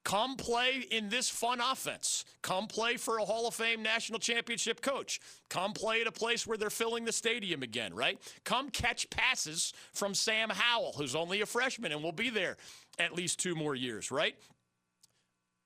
[0.04, 2.26] Come play in this fun offense.
[2.42, 5.20] Come play for a Hall of Fame national championship coach.
[5.50, 8.20] Come play at a place where they're filling the stadium again, right?
[8.44, 12.58] Come catch passes from Sam Howell, who's only a freshman and will be there
[13.00, 14.36] at least two more years, right?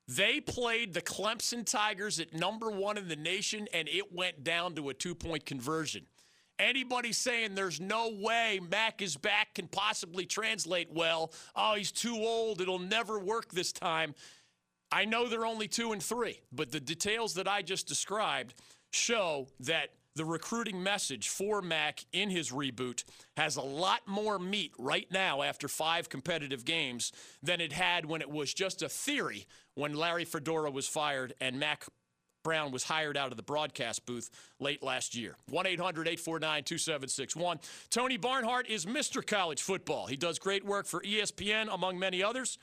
[0.08, 4.74] They played the Clemson Tigers at number one in the nation, and it went down
[4.76, 6.06] to a two point conversion.
[6.58, 12.16] Anybody saying there's no way Mack is back can possibly translate well, oh, he's too
[12.16, 14.14] old, it'll never work this time.
[14.90, 18.54] I know they're only two and three, but the details that I just described
[18.92, 23.04] show that the recruiting message for Mack in his reboot
[23.36, 28.22] has a lot more meat right now after five competitive games than it had when
[28.22, 31.86] it was just a theory when Larry Fedora was fired and Mack
[32.42, 35.36] Brown was hired out of the broadcast booth late last year.
[35.50, 37.58] 1 800 849 2761.
[37.90, 39.26] Tony Barnhart is Mr.
[39.26, 40.06] College Football.
[40.06, 42.56] He does great work for ESPN, among many others.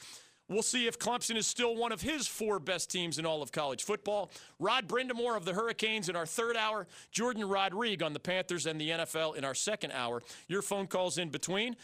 [0.49, 3.51] We'll see if Clemson is still one of his four best teams in all of
[3.51, 4.29] college football.
[4.59, 6.85] Rod Brind'Amour of the Hurricanes in our third hour.
[7.13, 10.21] Jourdan Rodrigue on the Panthers and the NFL in our second hour.
[10.47, 11.75] Your phone calls in between.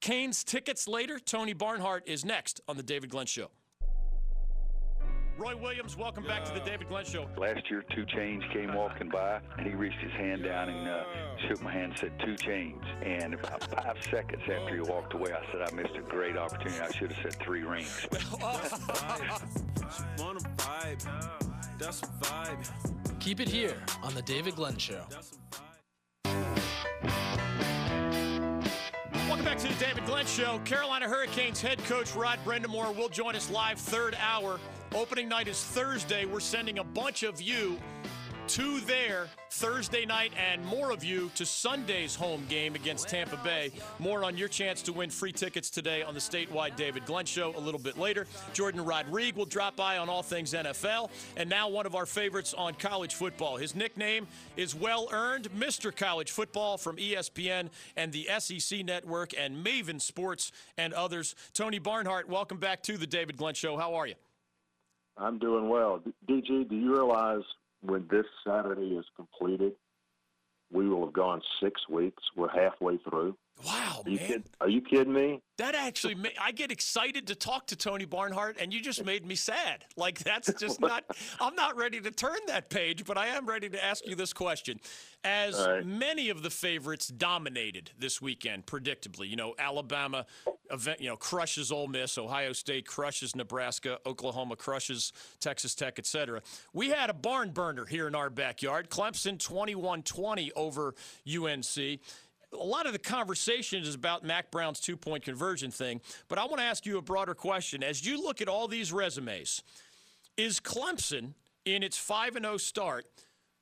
[0.00, 1.18] Canes tickets later.
[1.18, 3.50] Tony Barnhart is next on the David Glenn Show.
[5.40, 7.26] Roy Williams, welcome back to the David Glenn Show.
[7.38, 11.02] Last year, 2 Chainz came walking by, and he reached his hand down and uh,
[11.48, 12.84] shook my hand and said, 2 Chainz.
[13.02, 16.82] And about five seconds after he walked away, I said, I missed a great opportunity.
[16.82, 18.06] I should have said three rings.
[23.18, 25.06] Keep it here on the David Glenn Show.
[29.26, 30.60] Welcome back to the David Glenn Show.
[30.66, 34.60] Carolina Hurricanes head coach Rod Brind'Amour will join us live third hour.
[34.92, 36.24] Opening night is Thursday.
[36.24, 37.78] We're sending a bunch of you
[38.48, 43.70] to there Thursday night and more of you to Sunday's home game against Tampa Bay.
[44.00, 47.54] More on your chance to win free tickets today on the statewide David Glenn Show
[47.56, 48.26] a little bit later.
[48.52, 51.10] Jourdan Rodrigue will drop by on all things NFL.
[51.36, 53.58] And now one of our favorites on college football.
[53.58, 54.26] His nickname
[54.56, 55.94] is well earned Mr.
[55.94, 61.36] College Football from ESPN and the SEC Network and Maven Sports and others.
[61.54, 63.76] Tony Barnhart, welcome back to the David Glenn Show.
[63.76, 64.16] How are you?
[65.20, 66.02] I'm doing well.
[66.28, 67.42] DG, do you realize
[67.82, 69.72] when this Saturday is completed,
[70.72, 72.22] we will have gone six weeks.
[72.36, 73.36] We're halfway through.
[73.66, 74.26] Wow, are you man.
[74.26, 75.42] Kid, are you kidding me?
[75.58, 79.26] That actually, ma- I get excited to talk to Tony Barnhart, and you just made
[79.26, 79.84] me sad.
[79.96, 81.04] Like that's just not.
[81.40, 84.32] I'm not ready to turn that page, but I am ready to ask you this
[84.32, 84.80] question.
[85.24, 85.84] As right.
[85.84, 90.24] many of the favorites dominated this weekend, predictably, you know, Alabama,
[90.70, 96.42] event, you know, crushes Ole Miss, Ohio State crushes Nebraska, Oklahoma crushes Texas Tech, etc.
[96.72, 98.90] We had a barn burner here in our backyard.
[98.90, 100.94] Clemson 21-20 over
[101.28, 102.00] UNC
[102.52, 106.44] a lot of the conversation is about Mack Brown's two point conversion thing, but I
[106.46, 107.82] want to ask you a broader question.
[107.82, 109.62] As you look at all these resumes,
[110.36, 113.06] is Clemson in its 5 0 start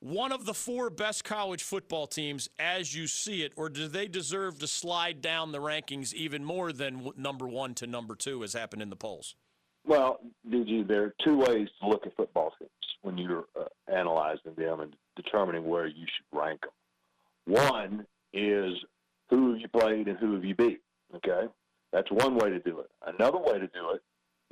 [0.00, 4.06] one of the four best college football teams as you see it, or do they
[4.06, 8.52] deserve to slide down the rankings even more than number one to number two, as
[8.52, 9.34] happened in the polls?
[9.84, 12.70] Well, DG, there are two ways to look at football teams
[13.02, 17.56] when you're uh, analyzing them and determining where you should rank them.
[17.56, 18.74] One is
[19.30, 20.80] who have you played and who have you beat.
[21.16, 21.48] Okay,
[21.92, 22.90] that's one way to do it.
[23.06, 24.02] Another way to do it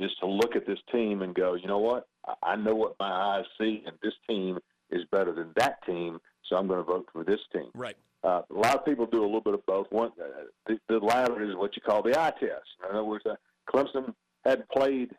[0.03, 2.09] is to look at this team and go, you know what?
[2.43, 4.59] I know what my eyes see, and this team
[4.91, 7.71] is better than that team, so I'm going to vote for this team.
[7.75, 7.97] Right.
[8.25, 9.87] Uh, a lot of people do a little bit of both.
[9.91, 12.67] One, uh, the, the latter is what you call the eye test.
[12.89, 13.35] In other words, uh,
[13.69, 15.11] Clemson had played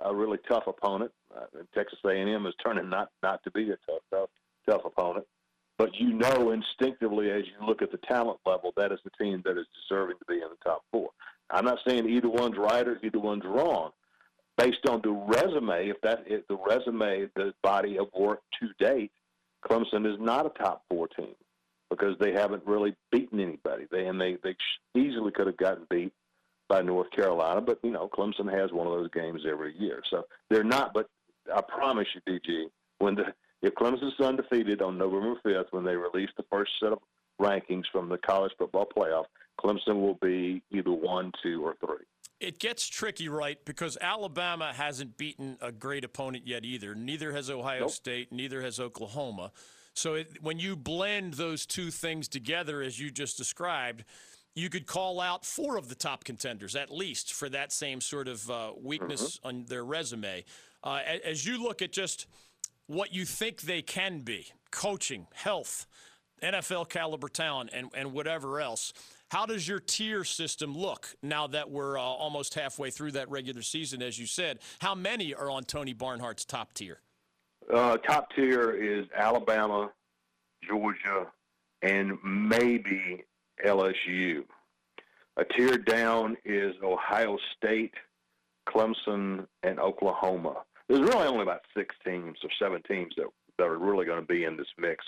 [0.00, 1.12] a really tough opponent.
[1.34, 4.30] Uh, Texas A&M is turning not not to be a tough tough
[4.68, 5.26] tough opponent
[5.78, 9.42] but you know instinctively as you look at the talent level that is the team
[9.44, 11.10] that is deserving to be in the top four.
[11.50, 13.90] I'm not saying either one's right or either one's wrong.
[14.56, 19.12] Based on the resume, if that if the resume, the body of work to date,
[19.64, 21.34] Clemson is not a top four team
[21.90, 23.86] because they haven't really beaten anybody.
[23.90, 24.56] They and they they
[24.94, 26.12] easily could have gotten beat
[26.68, 30.26] by North Carolina, but you know Clemson has one of those games every year, so
[30.50, 30.94] they're not.
[30.94, 31.08] But
[31.54, 32.66] I promise you, DG,
[32.98, 36.98] when the if Clemson's undefeated on November 5th, when they release the first set of
[37.40, 39.24] rankings from the college football playoff,
[39.60, 42.04] Clemson will be either one, two, or three.
[42.40, 43.58] It gets tricky, right?
[43.64, 46.94] Because Alabama hasn't beaten a great opponent yet either.
[46.94, 47.90] Neither has Ohio nope.
[47.90, 49.52] State, neither has Oklahoma.
[49.94, 54.04] So it, when you blend those two things together, as you just described,
[54.54, 58.28] you could call out four of the top contenders at least for that same sort
[58.28, 59.48] of uh, weakness mm-hmm.
[59.48, 60.44] on their resume.
[60.84, 62.26] Uh, as you look at just–
[62.86, 65.86] what you think they can be coaching, health,
[66.42, 68.92] NFL caliber talent, and, and whatever else.
[69.30, 73.62] How does your tier system look now that we're uh, almost halfway through that regular
[73.62, 74.60] season, as you said?
[74.78, 77.00] How many are on Tony Barnhart's top tier?
[77.72, 79.90] Uh, top tier is Alabama,
[80.68, 81.26] Georgia,
[81.82, 83.24] and maybe
[83.64, 84.44] LSU.
[85.36, 87.94] A tier down is Ohio State,
[88.68, 93.26] Clemson, and Oklahoma there's really only about six teams or seven teams that
[93.58, 95.04] that are really going to be in this mix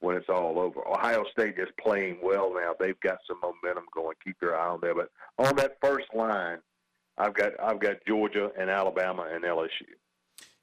[0.00, 0.86] when it's all over.
[0.86, 2.74] Ohio State is playing well now.
[2.78, 4.16] They've got some momentum going.
[4.24, 4.94] Keep your eye on there.
[4.94, 6.58] But on that first line,
[7.18, 9.94] I've got I've got Georgia and Alabama and LSU.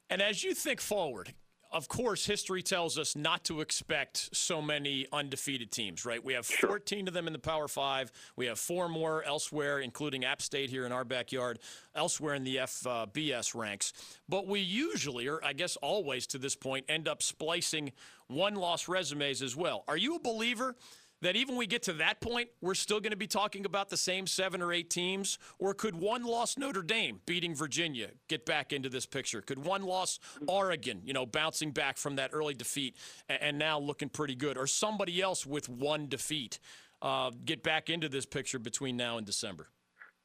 [0.08, 1.34] And as you think forward,
[1.74, 6.24] of course, history tells us not to expect so many undefeated teams, right?
[6.24, 8.12] We have 14 of them in the Power Five.
[8.36, 11.58] We have four more elsewhere, including App State here in our backyard,
[11.96, 13.92] elsewhere in the FBS uh, ranks.
[14.28, 17.90] But we usually, or I guess always to this point, end up splicing
[18.28, 19.82] one loss resumes as well.
[19.88, 20.76] Are you a believer?
[21.22, 23.96] That even we get to that point, we're still going to be talking about the
[23.96, 25.38] same seven or eight teams?
[25.58, 29.40] Or could one loss Notre Dame beating Virginia get back into this picture?
[29.40, 32.96] Could one loss Oregon, you know, bouncing back from that early defeat
[33.28, 34.58] and now looking pretty good?
[34.58, 36.58] Or somebody else with one defeat
[37.02, 39.68] uh, get back into this picture between now and December?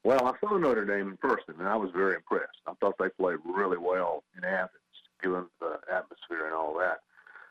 [0.02, 2.56] Well, I saw Notre Dame in person, and I was very impressed.
[2.66, 4.70] I thought they played really well in Athens.
[5.22, 7.00] given the atmosphere and all that.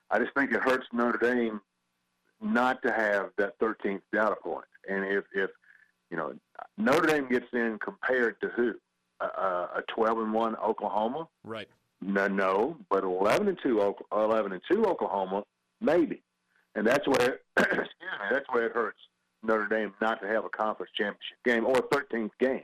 [0.10, 1.62] I just think it hurts Notre Dame
[2.42, 4.66] not to have that 13th data point.
[4.88, 5.50] And if, if
[6.10, 6.34] you know,
[6.78, 8.74] Notre Dame gets in compared to who?
[9.22, 11.28] Uh, a 12 and 1 Oklahoma?
[11.44, 11.68] Right.
[12.02, 15.44] No, no, but 11 and 2 11 and 2 Oklahoma
[15.82, 16.22] maybe.
[16.76, 19.00] And that's where excuse me, that's where it hurts
[19.44, 22.64] Notre Dame not to have a conference championship game or a 13th game.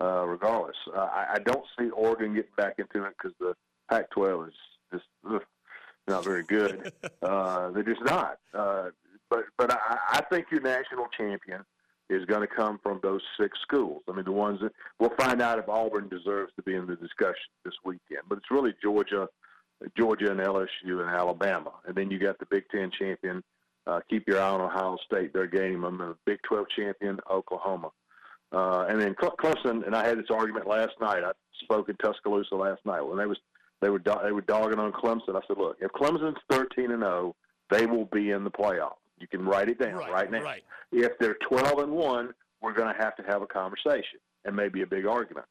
[0.00, 3.54] Uh, regardless, uh, I, I don't see Oregon getting back into it because the
[3.90, 4.54] Pac-12 is
[4.92, 5.42] just ugh,
[6.08, 6.92] not very good.
[7.22, 8.38] uh, they're just not.
[8.54, 8.86] Uh,
[9.30, 11.64] but but I, I think your national champion
[12.10, 14.02] is going to come from those six schools.
[14.08, 16.96] I mean, the ones that we'll find out if Auburn deserves to be in the
[16.96, 18.22] discussion this weekend.
[18.28, 19.28] But it's really Georgia,
[19.96, 23.42] Georgia and LSU and Alabama, and then you got the Big Ten champion.
[23.86, 25.98] Uh, keep your eye on Ohio State; they're gaining them.
[25.98, 27.90] The Big 12 champion, Oklahoma,
[28.52, 29.86] uh, and then Clemson.
[29.86, 31.24] And I had this argument last night.
[31.24, 31.32] I
[31.62, 33.38] spoke in Tuscaloosa last night when they was
[33.80, 35.36] they were do- they were dogging on Clemson.
[35.36, 37.34] I said, look, if Clemson's 13 and 0,
[37.70, 38.94] they will be in the playoff.
[39.18, 40.42] You can write it down Right, right, now.
[40.42, 40.62] right.
[40.92, 44.82] If they're 12 and 1, we're going to have to have a conversation and maybe
[44.82, 45.46] a big argument.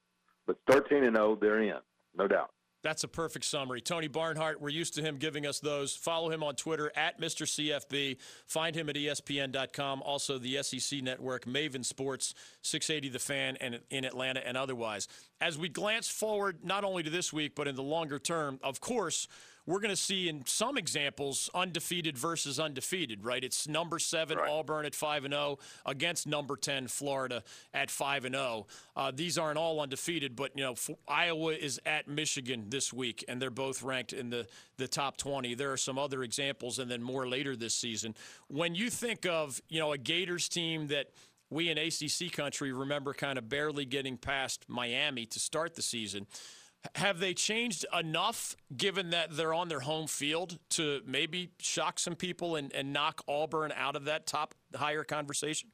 [0.46, 1.76] But 13 and 0, they're in,
[2.18, 2.52] no doubt.
[2.84, 3.82] That's a perfect summary.
[3.82, 5.96] Tony Barnhart, we're used to him giving us those.
[5.96, 7.46] Follow him on Twitter at Mr.
[7.46, 8.18] CFB.
[8.46, 10.02] Find him at ESPN.com.
[10.04, 15.08] Also, the SEC Network, Maven Sports, 680 The Fan, and in Atlanta and otherwise.
[15.42, 18.80] As we glance forward, not only to this week, but in the longer term, of
[18.80, 19.28] course,
[19.68, 23.44] we're going to see in some examples undefeated versus undefeated, right?
[23.44, 24.50] It's number seven Right.
[24.50, 27.44] Auburn at five and zero against number ten Florida
[27.74, 28.66] at five and zero.
[28.96, 33.24] Uh, these aren't all undefeated, but you know f- Iowa is at Michigan this week,
[33.28, 34.48] and they're both ranked in the
[34.78, 35.54] the top twenty.
[35.54, 38.16] There are some other examples, and then more later this season.
[38.48, 41.08] When you think of you know a Gators team that
[41.50, 46.26] we in ACC country remember kind of barely getting past Miami to start the season.
[46.96, 52.16] Have they changed enough, given that they're on their home field, to maybe shock some
[52.16, 55.70] people and, and knock Auburn out of that top higher conversation?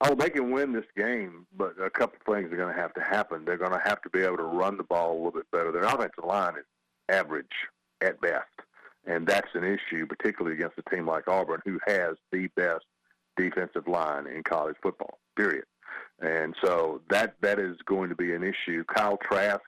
[0.00, 3.00] Oh, they can win this game, but a couple things are going to have to
[3.00, 3.44] happen.
[3.44, 5.72] They're going to have to be able to run the ball a little bit better.
[5.72, 6.64] Their offensive line is
[7.08, 7.46] average
[8.00, 8.46] at best,
[9.06, 12.84] and that's an issue, particularly against a team like Auburn, who has the best
[13.36, 15.18] defensive line in college football.
[15.36, 15.64] Period.
[16.20, 18.84] And so that that is going to be an issue.
[18.84, 19.60] Kyle Trask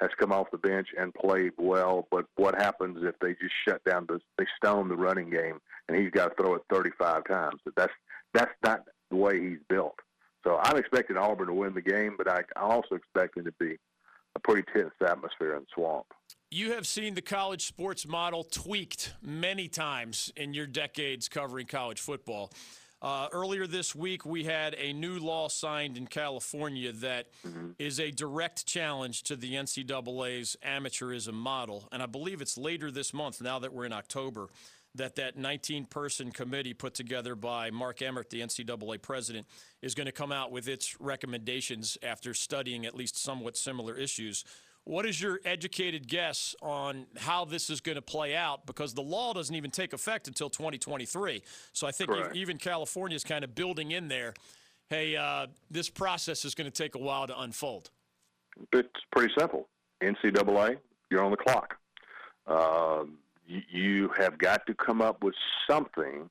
[0.00, 3.82] has come off the bench and played well, but what happens if they just shut
[3.84, 7.60] down the they stone the running game and he's got to throw it 35 times?
[7.76, 7.92] That's
[8.34, 9.98] that's not the way he's built.
[10.44, 13.76] So I'm expecting Auburn to win the game, but I, I'm also expecting to be
[14.36, 16.06] a pretty tense atmosphere in swamp.
[16.50, 22.00] You have seen the college sports model tweaked many times in your decades covering college
[22.00, 22.52] football.
[23.06, 27.28] Uh, earlier this week, we had a new law signed in California that
[27.78, 31.86] is a direct challenge to the NCAA's amateurism model.
[31.92, 34.48] And I believe it's later this month, now that we're in October,
[34.96, 39.46] that that 19-person committee put together by Mark Emmert, the NCAA president,
[39.82, 44.44] is going to come out with its recommendations after studying at least somewhat similar issues.
[44.86, 48.66] What is your educated guess on how this is going to play out?
[48.66, 51.42] Because the law doesn't even take effect until 2023.
[51.72, 52.36] So I think Correct.
[52.36, 54.32] even California is kind of building in there.
[54.88, 57.90] Hey, uh, this process is going to take a while to unfold.
[58.72, 59.66] It's pretty simple.
[60.04, 60.76] NCAA,
[61.10, 61.76] you're on the clock.
[62.46, 65.34] Um, you, you have got to come up with
[65.68, 66.30] something.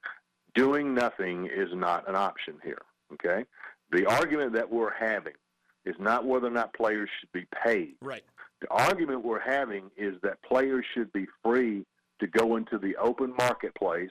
[0.53, 2.83] Doing nothing is not an option here.
[3.11, 3.43] Okay,
[3.91, 5.33] the argument that we're having
[5.83, 7.95] is not whether or not players should be paid.
[8.01, 8.23] Right.
[8.65, 11.85] The argument we're having is that players should be free
[12.19, 14.09] to go into the open marketplace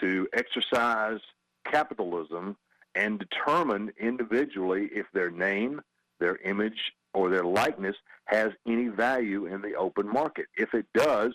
[0.00, 1.20] to exercise
[1.64, 2.58] capitalism
[2.94, 5.80] and determine individually if their name,
[6.18, 10.46] their image, or their likeness has any value in the open market.
[10.58, 11.32] If it does,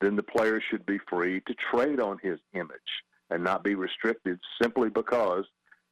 [0.00, 4.40] then the player should be free to trade on his image and not be restricted
[4.60, 5.44] simply because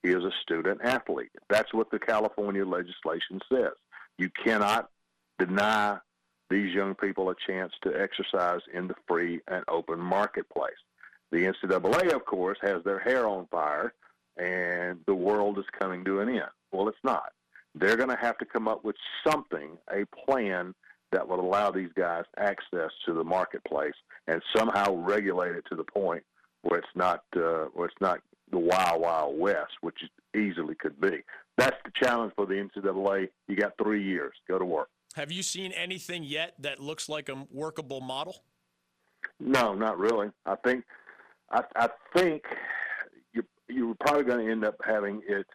[0.03, 1.31] he is a student athlete.
[1.49, 3.75] That's what the California legislation says.
[4.19, 4.91] You cannot
[5.39, 5.99] deny
[6.51, 10.75] these young people a chance to exercise in the free and open marketplace.
[11.33, 13.93] The NCAA, of course, has their hair on fire,
[14.37, 16.51] and the world is coming to an end.
[16.71, 17.33] Well, it's not.
[17.75, 20.75] They're going to have to come up with something, a plan
[21.13, 23.95] that will allow these guys access to the marketplace
[24.27, 26.23] and somehow regulate it to the point
[26.63, 28.21] where it's not uh, where it's not
[28.51, 31.23] the wild wild west, which it easily could be.
[31.57, 33.29] That's the challenge for the NCAA.
[33.49, 34.35] You got three years.
[34.49, 34.89] Go to work.
[35.17, 38.45] Have you seen anything yet that looks like a workable model?
[39.41, 40.29] No, not really.
[40.45, 40.85] I think
[41.51, 42.43] I, I think
[43.33, 45.47] you you're probably going to end up having it.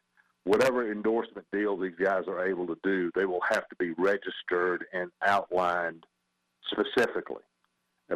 [0.45, 4.86] Whatever endorsement deal these guys are able to do, they will have to be registered
[4.93, 6.05] and outlined
[6.72, 7.43] specifically.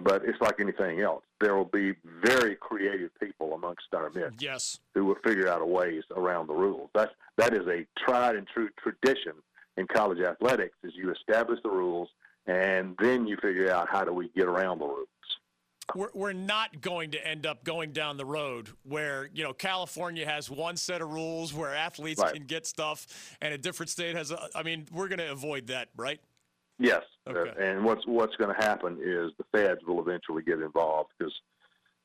[0.01, 1.23] But it's like anything else.
[1.39, 1.93] There will be
[2.23, 4.79] very creative people amongst our midst Yes.
[4.95, 6.89] who will figure out a ways around the rules.
[6.95, 9.33] That's that is a tried and true tradition
[9.77, 10.75] in college athletics.
[10.83, 12.09] Is you establish the rules
[12.47, 15.07] and then you figure out how do we get around the rules.
[15.93, 20.25] We're, we're not going to end up going down the road where, you know, California
[20.25, 22.33] has one set of rules where athletes Right.
[22.33, 23.05] can get stuff
[23.39, 26.19] and a different state has, a, I mean, we're going to avoid that, right?
[26.79, 27.49] Yes, Okay.
[27.51, 31.33] uh, and what's what's going to happen is the feds will eventually get involved because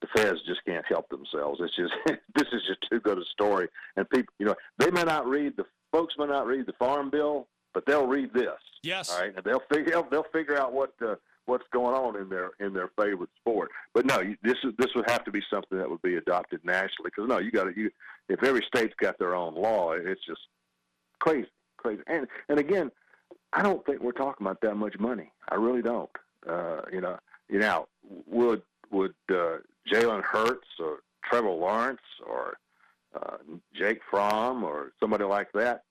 [0.01, 1.61] the feds just can't help themselves.
[1.61, 1.93] It's just
[2.37, 5.57] this is just too good a story, and people, you know, they may not read
[5.57, 8.59] the folks may not read the farm bill, but they'll read this.
[8.83, 9.11] Yes.
[9.11, 11.17] All right, and they'll figure they'll figure out what uh,
[11.47, 13.71] what's going on in their in their favorite sport.
[13.93, 16.65] But no, you, this is this would have to be something that would be adopted
[16.65, 17.91] nationally because no, you got to you
[18.29, 20.41] if every state's got their own law, it's just
[21.19, 22.03] crazy, crazy.
[22.07, 22.91] And and again,
[23.53, 25.33] I don't think we're talking about that much money.
[25.49, 26.11] I really don't.
[26.49, 27.19] Uh, you know,
[27.49, 27.89] you know,
[28.27, 29.59] would would uh,
[29.93, 32.57] Jalen Hurts or Trevor Lawrence or
[33.15, 33.37] uh,
[33.75, 35.83] Jake Fromm or somebody like that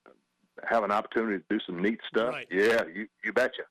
[0.68, 2.30] have an opportunity to do some neat stuff?
[2.30, 2.46] Right.
[2.50, 3.62] Yeah, you you betcha.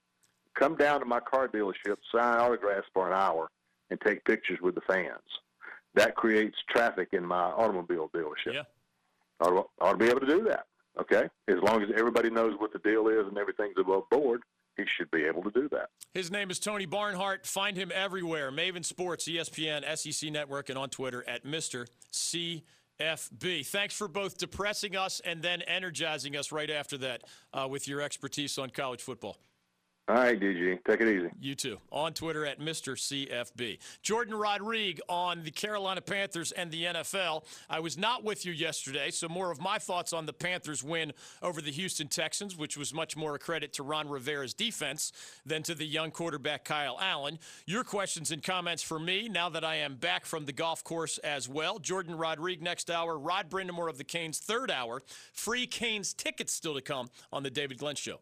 [0.57, 3.49] Come down to my car dealership, sign autographs for an hour,
[3.89, 5.21] and take pictures with the fans.
[5.95, 8.53] That creates traffic in my automobile dealership.
[8.53, 8.63] Yeah.
[9.39, 10.65] ought to, ought to be able to do that.
[10.99, 14.41] Okay, as long as everybody knows what the deal is and everything's above board,
[14.75, 15.89] he should be able to do that.
[16.13, 17.45] His name is Tony Barnhart.
[17.45, 18.51] Find him everywhere.
[18.51, 21.87] Maven Sports, ESPN, SEC Network, and on Twitter at Mr.
[22.99, 23.65] CFB.
[23.65, 27.23] Thanks for both depressing us and then energizing us right after that
[27.53, 29.37] uh, with your expertise on college football.
[30.09, 31.29] All right, DG, take it easy.
[31.39, 31.77] You too.
[31.91, 32.95] On Twitter at Mr.
[32.95, 33.77] CFB.
[34.03, 37.45] Jourdan Rodrigue on the Carolina Panthers and the NFL.
[37.69, 41.13] I was not with you yesterday, so more of my thoughts on the Panthers' win
[41.43, 45.11] over the Houston Texans, which was much more a credit to Ron Rivera's defense
[45.45, 47.37] than to the young quarterback Kyle Allen.
[47.67, 51.19] Your questions and comments for me now that I am back from the golf course
[51.19, 51.77] as well.
[51.77, 53.15] Jourdan Rodrigue next hour.
[53.15, 55.03] Rod Brind'Amour of the Canes third hour.
[55.33, 58.21] Free Canes tickets still to come on the David Glenn Show.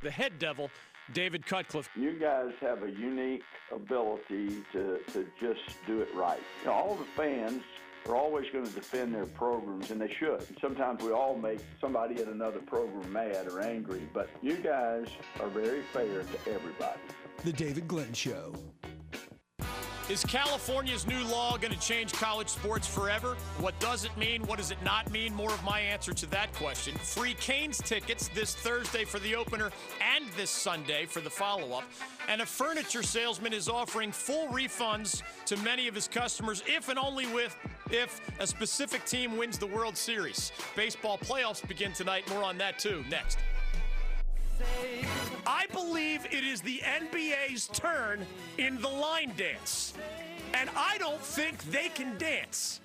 [0.00, 0.70] The head devil,
[1.12, 1.90] David Cutcliffe.
[1.96, 3.42] You guys have a unique
[3.74, 6.40] ability to, to just do it right.
[6.60, 7.62] You know, all the fans
[8.08, 10.44] are always going to defend their programs, and they should.
[10.60, 15.06] Sometimes we all make somebody in another program mad or angry, but you guys
[15.40, 17.00] are very fair to everybody.
[17.44, 18.54] The David Glenn Show.
[20.08, 23.36] Is California's new law going to change college sports forever?
[23.58, 24.40] What does it mean?
[24.46, 25.34] What does it not mean?
[25.34, 26.94] More of my answer to that question.
[26.94, 31.84] Free Canes tickets this Thursday for the opener and this Sunday for the follow up.
[32.26, 36.98] And a furniture salesman is offering full refunds to many of his customers if and
[36.98, 37.54] only with
[37.90, 40.52] if a specific team wins the World Series.
[40.74, 42.26] Baseball playoffs begin tonight.
[42.30, 43.36] More on that too next.
[45.46, 48.26] I believe it is the NBA's turn
[48.58, 49.94] in the line dance.
[50.54, 52.80] And I don't think they can dance.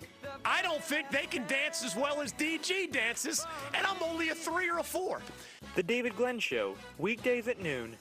[0.46, 4.36] I don't think they can dance as well as DG dances, and I'm only a
[4.36, 5.22] three or a four.
[5.76, 7.96] The David Glenn Show, weekdays at noon.